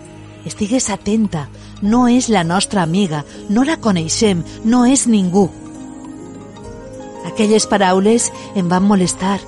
Estigues 0.45 0.89
atenta, 0.93 1.47
no 1.81 2.07
és 2.07 2.29
la 2.29 2.43
nostra 2.43 2.83
amiga, 2.83 3.23
no 3.49 3.63
la 3.63 3.79
coneixem, 3.81 4.43
no 4.63 4.85
és 4.85 5.07
ningú. 5.07 5.47
Aquelles 7.31 7.65
paraules 7.67 8.29
em 8.55 8.69
van 8.69 8.83
molestar 8.83 9.39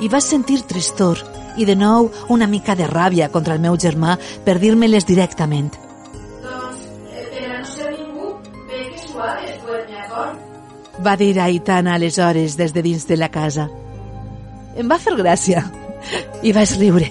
i 0.00 0.08
vas 0.08 0.26
sentir 0.28 0.62
tristor 0.66 1.20
i 1.58 1.66
de 1.68 1.76
nou 1.76 2.10
una 2.28 2.46
mica 2.46 2.76
de 2.78 2.86
ràbia 2.88 3.28
contra 3.34 3.54
el 3.58 3.60
meu 3.60 3.76
germà 3.76 4.16
per 4.46 4.58
dir-me-les 4.62 5.06
directament. 5.06 5.74
Doncs, 6.42 6.84
eh, 7.12 7.26
per 7.34 7.44
a 7.48 7.58
no 7.58 7.66
ser 7.66 7.92
ningú, 7.98 8.32
ves 8.70 9.06
que 9.10 10.00
acord. 10.04 10.38
Va 11.04 11.16
dir 11.16 11.38
Aitana 11.40 11.94
aleshores 11.94 12.56
des 12.56 12.72
de 12.72 12.82
dins 12.82 13.06
de 13.06 13.16
la 13.16 13.28
casa. 13.28 13.68
Em 14.76 14.88
va 14.88 14.98
fer 14.98 15.14
gràcia 15.18 15.64
i 16.42 16.52
vaig 16.52 16.78
riure. 16.78 17.10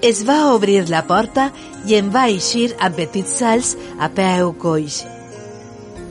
Es 0.00 0.22
va 0.24 0.54
obrir 0.54 0.88
la 0.88 1.02
porta 1.04 1.50
i 1.84 1.98
em 1.98 2.08
va 2.12 2.28
eixir 2.32 2.70
amb 2.80 2.96
petits 2.96 3.36
salts 3.42 3.74
a 4.00 4.08
peu 4.08 4.54
coix. 4.62 5.02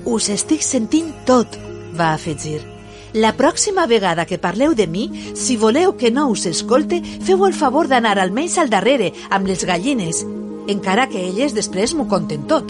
Us 0.06 0.30
estic 0.30 0.62
sentint 0.66 1.10
tot, 1.26 1.58
va 1.98 2.14
afegir. 2.14 2.69
La 3.14 3.34
pròxima 3.34 3.88
vegada 3.90 4.26
que 4.30 4.38
parleu 4.38 4.76
de 4.78 4.86
mi, 4.86 5.10
si 5.34 5.58
voleu 5.58 5.96
que 5.98 6.12
no 6.12 6.28
us 6.30 6.46
escolte, 6.46 7.02
feu 7.26 7.46
el 7.48 7.56
favor 7.58 7.88
d'anar 7.90 8.20
almenys 8.20 8.60
al 8.62 8.70
darrere, 8.70 9.14
amb 9.34 9.50
les 9.50 9.66
gallines, 9.66 10.22
encara 10.70 11.08
que 11.10 11.24
elles 11.26 11.56
després 11.58 11.96
m'ho 11.98 12.06
conten 12.08 12.46
tot. 12.46 12.70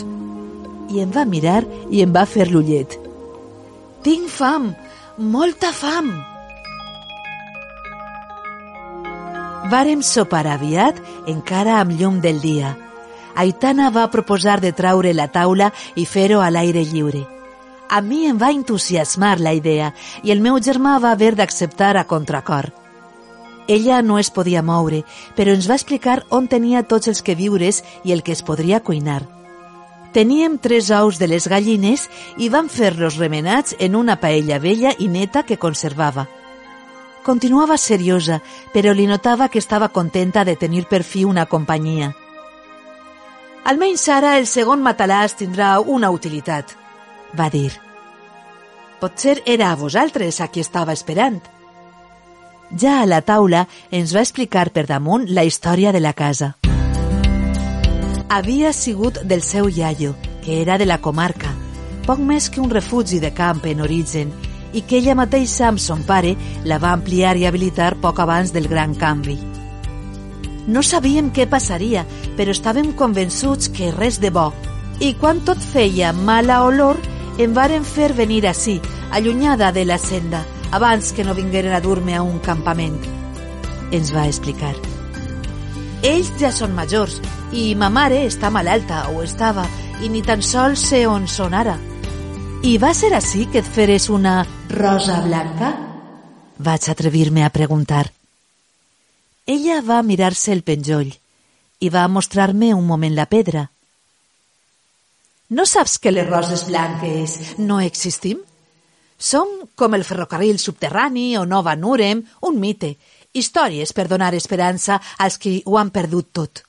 I 0.89 1.03
em 1.03 1.12
va 1.12 1.25
mirar 1.27 1.65
i 1.91 2.01
em 2.05 2.13
va 2.15 2.24
fer 2.25 2.48
l'ullet. 2.48 2.96
Tinc 4.01 4.29
fam, 4.31 4.72
molta 5.19 5.74
fam. 5.75 6.13
Vàrem 9.69 10.00
sopar 10.01 10.46
aviat, 10.48 11.01
encara 11.27 11.81
amb 11.81 12.00
llum 12.00 12.22
del 12.24 12.39
dia. 12.39 12.77
Aitana 13.36 13.89
va 13.91 14.08
proposar 14.10 14.62
de 14.63 14.72
traure 14.72 15.12
la 15.13 15.27
taula 15.27 15.74
i 15.96 16.08
fer-ho 16.08 16.39
a 16.39 16.48
l'aire 16.50 16.86
lliure. 16.88 17.38
A 17.89 18.01
mi 18.05 18.27
em 18.29 18.38
va 18.38 18.51
entusiasmar 18.53 19.39
la 19.41 19.55
idea 19.58 19.93
i 20.22 20.29
el 20.29 20.43
meu 20.46 20.60
germà 20.62 21.00
va 21.01 21.15
haver 21.15 21.31
d'acceptar 21.36 21.96
a 21.98 22.05
contracor. 22.05 22.69
Ella 23.67 24.03
no 24.05 24.19
es 24.22 24.29
podia 24.29 24.62
moure, 24.62 25.00
però 25.38 25.55
ens 25.58 25.65
va 25.69 25.77
explicar 25.79 26.19
on 26.29 26.46
tenia 26.48 26.84
tots 26.86 27.10
els 27.10 27.22
que 27.25 27.34
viures 27.38 27.81
i 28.05 28.13
el 28.13 28.22
que 28.22 28.34
es 28.38 28.43
podria 28.46 28.79
cuinar. 28.86 29.24
Teníem 30.13 30.58
tres 30.58 30.89
ous 30.93 31.17
de 31.17 31.27
les 31.29 31.46
gallines 31.50 32.08
i 32.38 32.50
vam 32.50 32.69
fer-los 32.69 33.17
remenats 33.17 33.75
en 33.79 33.98
una 33.98 34.17
paella 34.22 34.58
vella 34.62 34.93
i 34.98 35.08
neta 35.08 35.43
que 35.43 35.58
conservava. 35.58 36.27
Continuava 37.25 37.77
seriosa, 37.77 38.39
però 38.74 38.93
li 38.93 39.05
notava 39.10 39.50
que 39.50 39.62
estava 39.62 39.89
contenta 39.89 40.46
de 40.46 40.55
tenir 40.55 40.86
per 40.89 41.03
fi 41.03 41.25
una 41.25 41.46
companyia. 41.46 42.13
Almenys 43.69 44.08
ara 44.10 44.38
el 44.38 44.46
segon 44.50 44.81
matalàs 44.81 45.38
tindrà 45.38 45.77
una 45.81 46.10
utilitat, 46.10 46.79
va 47.38 47.50
dir. 47.50 47.72
Potser 49.00 49.42
era 49.46 49.72
a 49.72 49.78
vosaltres 49.80 50.42
a 50.42 50.50
qui 50.50 50.60
estava 50.60 50.94
esperant. 50.94 51.40
Ja 52.78 53.00
a 53.02 53.06
la 53.10 53.22
taula 53.22 53.66
ens 53.92 54.14
va 54.14 54.22
explicar 54.22 54.70
per 54.70 54.86
damunt 54.86 55.26
la 55.34 55.46
història 55.48 55.92
de 55.92 56.02
la 56.04 56.14
casa. 56.14 56.56
Havia 58.30 58.74
sigut 58.74 59.24
del 59.26 59.42
seu 59.42 59.70
iaio, 59.70 60.14
que 60.44 60.62
era 60.62 60.78
de 60.78 60.86
la 60.86 61.00
comarca, 61.02 61.50
poc 62.06 62.20
més 62.22 62.50
que 62.50 62.62
un 62.62 62.70
refugi 62.70 63.18
de 63.20 63.32
camp 63.34 63.64
en 63.66 63.82
origen, 63.82 64.30
i 64.74 64.84
que 64.86 65.00
ella 65.00 65.16
mateixa 65.18 65.66
amb 65.68 65.82
son 65.82 66.04
pare 66.06 66.36
la 66.66 66.78
va 66.78 66.94
ampliar 66.94 67.36
i 67.38 67.48
habilitar 67.50 67.96
poc 68.04 68.20
abans 68.22 68.54
del 68.54 68.68
gran 68.70 68.94
canvi. 68.94 69.40
No 70.70 70.84
sabíem 70.86 71.32
què 71.34 71.48
passaria, 71.50 72.04
però 72.38 72.54
estàvem 72.54 72.92
convençuts 72.94 73.72
que 73.74 73.90
res 73.96 74.20
de 74.22 74.30
bo. 74.30 74.52
I 75.02 75.16
quan 75.18 75.42
tot 75.48 75.58
feia 75.64 76.12
mala 76.14 76.60
olor, 76.68 77.00
em 77.39 77.53
varen 77.55 77.86
fer 77.88 78.12
venir 78.13 78.46
ací, 78.50 78.81
allunyada 79.15 79.72
de 79.72 79.86
la 79.86 79.98
senda, 79.98 80.43
abans 80.75 81.13
que 81.15 81.24
no 81.24 81.34
vingueren 81.34 81.72
a 81.72 81.79
dur-me 81.79 82.15
a 82.15 82.22
un 82.22 82.39
campament. 82.43 83.00
Ens 83.96 84.12
va 84.12 84.27
explicar. 84.27 84.75
Ells 86.03 86.34
ja 86.39 86.51
són 86.51 86.75
majors 86.75 87.22
i 87.55 87.74
ma 87.79 87.88
mare 87.89 88.25
està 88.27 88.51
malalta, 88.51 89.05
o 89.15 89.24
estava, 89.24 89.65
i 90.03 90.12
ni 90.12 90.22
tan 90.22 90.43
sols 90.43 90.84
sé 90.91 91.05
on 91.08 91.27
són 91.31 91.55
ara. 91.55 91.77
I 92.63 92.75
va 92.77 92.91
ser 92.93 93.13
així 93.15 93.46
que 93.48 93.63
et 93.63 93.67
feres 93.67 94.10
una 94.12 94.43
rosa 94.75 95.22
blanca? 95.24 95.72
Vaig 96.60 96.89
atrevir-me 96.91 97.48
a 97.48 97.55
preguntar. 97.55 98.10
Ella 99.48 99.79
va 99.81 100.03
mirar-se 100.03 100.51
el 100.51 100.62
penjoll 100.67 101.15
i 101.79 101.89
va 101.89 102.10
mostrar-me 102.12 102.74
un 102.75 102.86
moment 102.86 103.15
la 103.15 103.29
pedra. 103.31 103.69
No 105.50 105.65
saps 105.65 105.98
que 105.98 106.13
les 106.13 106.27
roses 106.29 106.65
blanques 106.68 107.58
no 107.58 107.79
existim? 107.82 108.39
Som 109.18 109.50
com 109.75 109.98
el 109.98 110.06
ferrocarril 110.06 110.60
subterrani 110.62 111.36
o 111.38 111.46
Nova 111.46 111.75
Nurem, 111.75 112.24
un 112.46 112.60
mite, 112.62 112.96
històries 113.34 113.91
per 113.94 114.08
donar 114.08 114.34
esperança 114.38 115.00
als 115.18 115.38
qui 115.41 115.60
ho 115.65 115.77
han 115.77 115.89
perdut 115.89 116.32
tot. 116.32 116.63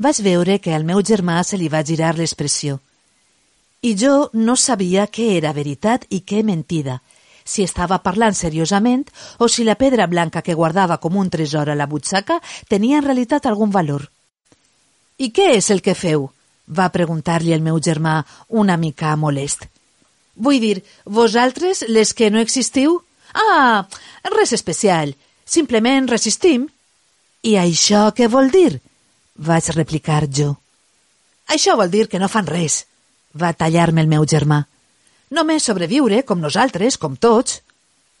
Vaig 0.00 0.20
veure 0.24 0.58
que 0.58 0.74
al 0.74 0.84
meu 0.84 1.02
germà 1.04 1.42
se 1.44 1.60
li 1.60 1.68
va 1.68 1.84
girar 1.84 2.14
l'expressió– 2.18 2.80
i 3.82 3.94
jo 3.96 4.28
no 4.36 4.56
sabia 4.60 5.06
què 5.08 5.30
era 5.38 5.54
veritat 5.56 6.04
i 6.12 6.20
què 6.20 6.42
mentida, 6.44 6.98
si 7.44 7.64
estava 7.64 8.02
parlant 8.04 8.36
seriosament 8.36 9.06
o 9.38 9.48
si 9.48 9.64
la 9.64 9.78
pedra 9.80 10.06
blanca 10.06 10.42
que 10.44 10.54
guardava 10.54 10.98
com 11.00 11.16
un 11.16 11.30
tresor 11.32 11.70
a 11.70 11.76
la 11.78 11.86
butxaca 11.88 12.40
tenia 12.68 12.98
en 13.00 13.06
realitat 13.06 13.46
algun 13.48 13.72
valor. 13.72 14.04
I 15.16 15.32
què 15.32 15.54
és 15.56 15.70
el 15.72 15.80
que 15.80 15.96
feu? 15.96 16.28
Va 16.70 16.90
preguntar-li 16.94 17.52
el 17.52 17.62
meu 17.66 17.80
germà 17.82 18.20
una 18.48 18.76
mica 18.76 19.14
molest. 19.16 19.66
Vull 20.36 20.60
dir, 20.62 20.76
vosaltres, 21.04 21.84
les 21.88 22.14
que 22.14 22.30
no 22.30 22.40
existiu? 22.40 23.00
Ah, 23.34 23.86
res 24.36 24.54
especial. 24.56 25.14
Simplement 25.44 26.08
resistim. 26.08 26.68
I 27.42 27.56
això 27.58 28.10
què 28.16 28.28
vol 28.30 28.50
dir? 28.54 28.80
Vaig 29.36 29.70
replicar 29.74 30.26
jo. 30.28 30.54
Això 31.50 31.74
vol 31.76 31.90
dir 31.90 32.06
que 32.08 32.20
no 32.22 32.28
fan 32.28 32.46
res, 32.46 32.84
va 33.34 33.52
tallar-me 33.52 34.04
el 34.04 34.10
meu 34.10 34.24
germà. 34.24 34.62
Només 35.30 35.66
sobreviure, 35.66 36.22
com 36.26 36.40
nosaltres, 36.42 36.98
com 36.98 37.16
tots. 37.16 37.60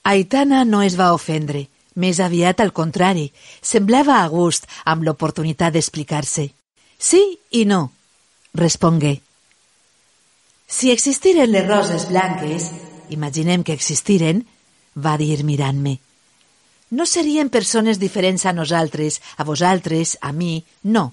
Aitana 0.02 0.64
no 0.64 0.82
es 0.82 0.96
va 0.98 1.12
ofendre. 1.14 1.66
Més 1.94 2.20
aviat 2.22 2.60
al 2.60 2.72
contrari. 2.72 3.30
Semblava 3.62 4.20
a 4.22 4.28
gust 4.30 4.66
amb 4.84 5.04
l'oportunitat 5.06 5.74
d'explicar-se. 5.74 6.48
Sí 6.98 7.22
i 7.58 7.64
no, 7.66 7.90
respongué. 8.54 9.20
Si 10.66 10.90
existiren 10.90 11.50
les 11.50 11.66
roses 11.66 12.08
blanques, 12.08 12.70
imaginem 13.10 13.64
que 13.64 13.74
existiren, 13.74 14.44
va 14.94 15.16
dir 15.18 15.42
mirant-me. 15.44 15.98
No 16.90 17.06
serien 17.06 17.50
persones 17.50 17.98
diferents 17.98 18.46
a 18.46 18.52
nosaltres, 18.52 19.20
a 19.36 19.44
vosaltres, 19.44 20.18
a 20.20 20.32
mi, 20.32 20.64
no. 20.82 21.12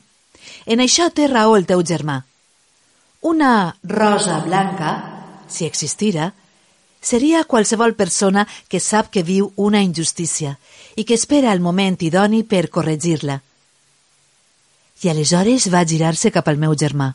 En 0.66 0.82
això 0.82 1.10
té 1.14 1.28
raó 1.28 1.58
el 1.58 1.66
teu 1.70 1.84
germà. 1.86 2.24
Una 3.22 3.78
rosa 3.84 4.40
blanca, 4.46 4.92
si 5.50 5.66
existira, 5.66 6.34
seria 7.02 7.44
qualsevol 7.44 7.94
persona 7.94 8.48
que 8.70 8.80
sap 8.80 9.12
que 9.14 9.24
viu 9.24 9.52
una 9.56 9.82
injustícia 9.82 10.58
i 10.96 11.06
que 11.06 11.14
espera 11.14 11.54
el 11.54 11.62
moment 11.62 11.98
idoni 12.02 12.44
per 12.44 12.70
corregir-la. 12.70 13.42
I 15.04 15.10
aleshores 15.14 15.70
va 15.74 15.86
girar-se 15.86 16.34
cap 16.34 16.48
al 16.50 16.58
meu 16.58 16.74
germà. 16.74 17.14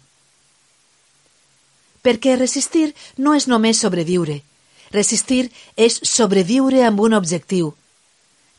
Perquè 2.02 2.36
resistir 2.36 2.92
no 3.16 3.34
és 3.38 3.46
només 3.46 3.78
sobreviure. 3.78 4.40
Resistir 4.92 5.46
és 5.76 6.00
sobreviure 6.02 6.84
amb 6.84 7.00
un 7.00 7.14
objectiu. 7.14 7.72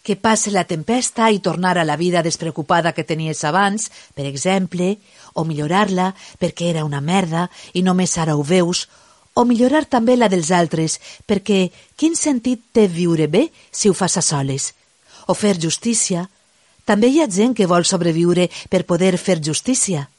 Que 0.03 0.15
passe 0.19 0.51
la 0.51 0.65
tempesta 0.67 1.29
i 1.31 1.39
tornar 1.39 1.77
a 1.77 1.85
la 1.87 1.95
vida 1.95 2.23
despreocupada 2.23 2.91
que 2.91 3.05
tenies 3.07 3.43
abans, 3.43 3.89
per 4.15 4.25
exemple, 4.25 4.97
o 5.33 5.45
millorar-la 5.45 6.11
perquè 6.39 6.71
era 6.73 6.83
una 6.83 6.99
merda 7.01 7.49
i 7.73 7.83
només 7.83 8.17
ara 8.17 8.35
ho 8.35 8.43
veus, 8.43 8.87
o 9.33 9.45
millorar 9.45 9.85
també 9.89 10.15
la 10.17 10.29
dels 10.29 10.51
altres, 10.51 10.99
perquè 11.25 11.71
quin 11.97 12.15
sentit 12.15 12.61
té 12.73 12.87
viure 12.87 13.27
bé 13.27 13.47
si 13.71 13.89
ho 13.89 13.93
fas 13.97 14.17
a 14.17 14.21
soles? 14.21 14.73
O 15.27 15.33
fer 15.33 15.55
justícia? 15.59 16.27
També 16.85 17.07
hi 17.07 17.21
ha 17.23 17.29
gent 17.31 17.55
que 17.55 17.69
vol 17.69 17.85
sobreviure 17.87 18.49
per 18.69 18.83
poder 18.85 19.15
fer 19.17 19.39
justícia. 19.41 20.09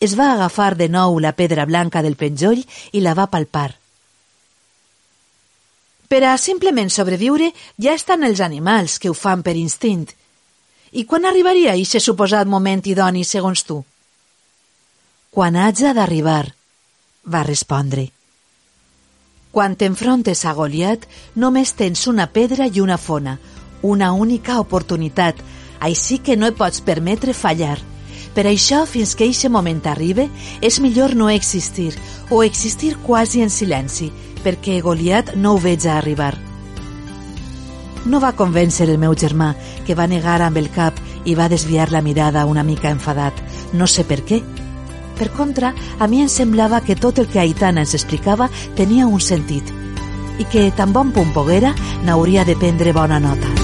Es 0.00 0.16
va 0.18 0.32
agafar 0.32 0.74
de 0.76 0.88
nou 0.88 1.18
la 1.18 1.32
pedra 1.32 1.64
blanca 1.64 2.02
del 2.02 2.16
penjoll 2.16 2.64
i 2.92 3.00
la 3.00 3.14
va 3.14 3.30
palpar. 3.30 3.70
Per 6.08 6.20
a 6.28 6.34
simplement 6.38 6.90
sobreviure 6.92 7.52
ja 7.80 7.94
estan 7.94 8.24
els 8.26 8.40
animals 8.44 8.98
que 8.98 9.10
ho 9.10 9.14
fan 9.14 9.42
per 9.42 9.56
instint. 9.56 10.06
I 10.92 11.06
quan 11.10 11.24
arribaria 11.24 11.72
aquest 11.72 12.04
suposat 12.04 12.46
moment 12.46 12.84
idoni 12.86 13.24
segons 13.24 13.64
tu? 13.66 13.80
Quan 15.34 15.56
haja 15.56 15.94
d'arribar, 15.94 16.44
va 17.26 17.42
respondre. 17.42 18.10
Quan 19.50 19.74
t'enfrontes 19.78 20.44
a 20.44 20.52
Goliat, 20.54 21.08
només 21.34 21.74
tens 21.78 22.06
una 22.10 22.26
pedra 22.26 22.66
i 22.66 22.80
una 22.82 22.98
fona, 22.98 23.38
una 23.82 24.12
única 24.12 24.60
oportunitat, 24.60 25.42
així 25.80 26.18
que 26.18 26.36
no 26.36 26.46
et 26.50 26.56
pots 26.58 26.80
permetre 26.82 27.34
fallar. 27.34 27.78
Per 28.34 28.46
això, 28.50 28.82
fins 28.86 29.14
que 29.14 29.28
eixe 29.28 29.48
moment 29.48 29.80
arribe, 29.86 30.28
és 30.60 30.80
millor 30.82 31.14
no 31.14 31.30
existir, 31.30 31.92
o 32.30 32.42
existir 32.42 32.96
quasi 33.04 33.42
en 33.42 33.50
silenci, 33.50 34.10
perquè 34.42 34.80
Goliat 34.82 35.36
no 35.36 35.54
ho 35.54 35.62
veig 35.62 35.86
a 35.86 35.98
arribar. 35.98 36.34
No 38.04 38.20
va 38.20 38.34
convèncer 38.36 38.88
el 38.90 38.98
meu 38.98 39.14
germà, 39.14 39.54
que 39.86 39.94
va 39.94 40.10
negar 40.10 40.40
amb 40.42 40.58
el 40.60 40.68
cap 40.74 40.98
i 41.24 41.34
va 41.38 41.48
desviar 41.48 41.90
la 41.92 42.02
mirada 42.02 42.44
una 42.44 42.66
mica 42.66 42.90
enfadat. 42.90 43.38
No 43.72 43.86
sé 43.86 44.04
per 44.04 44.20
què, 44.26 44.42
per 45.18 45.30
contra, 45.30 45.72
a 45.98 46.08
mi 46.10 46.20
em 46.22 46.28
semblava 46.28 46.82
que 46.82 46.96
tot 46.96 47.18
el 47.22 47.28
que 47.30 47.40
Aitana 47.40 47.86
ens 47.86 47.94
explicava 47.94 48.50
tenia 48.76 49.06
un 49.06 49.22
sentit 49.22 49.70
i 50.38 50.48
que 50.50 50.70
tan 50.74 50.92
bon 50.92 51.14
punt 51.14 51.30
poguera 51.32 51.74
n'hauria 52.02 52.44
de 52.44 52.58
prendre 52.58 52.92
bona 52.92 53.20
nota. 53.22 53.63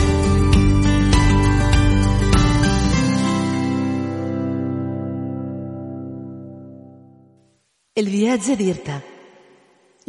El 8.01 8.09
viatge 8.09 8.55
d'Irta. 8.57 8.95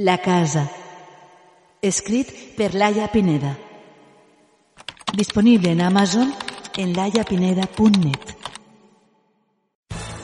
La 0.08 0.14
casa. 0.24 0.62
Escrit 1.90 2.30
per 2.56 2.70
Laia 2.74 3.10
Pineda. 3.12 3.52
Disponible 5.12 5.74
en 5.76 5.82
Amazon 5.90 6.32
en 6.78 6.94
laiapineda.net 6.96 8.31